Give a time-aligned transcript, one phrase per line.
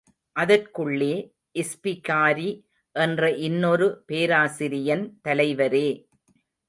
[0.35, 1.09] அதற்குள்ளே,
[1.55, 2.47] இஸ்பிகாரி
[2.95, 5.87] என்ற இன்னொரு பேராசிரியன், தலைவரே!